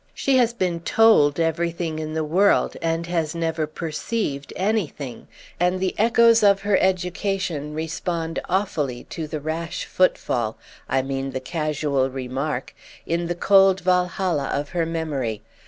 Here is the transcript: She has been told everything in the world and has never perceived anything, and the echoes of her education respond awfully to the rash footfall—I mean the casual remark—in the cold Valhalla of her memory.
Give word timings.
She 0.15 0.37
has 0.37 0.51
been 0.51 0.79
told 0.79 1.39
everything 1.39 1.99
in 1.99 2.15
the 2.15 2.23
world 2.23 2.75
and 2.81 3.05
has 3.05 3.35
never 3.35 3.67
perceived 3.67 4.51
anything, 4.55 5.27
and 5.59 5.79
the 5.79 5.93
echoes 5.95 6.41
of 6.41 6.61
her 6.61 6.75
education 6.79 7.75
respond 7.75 8.39
awfully 8.49 9.03
to 9.11 9.27
the 9.27 9.39
rash 9.39 9.85
footfall—I 9.85 11.03
mean 11.03 11.29
the 11.33 11.39
casual 11.39 12.09
remark—in 12.09 13.27
the 13.27 13.35
cold 13.35 13.81
Valhalla 13.81 14.45
of 14.51 14.69
her 14.69 14.87
memory. 14.87 15.43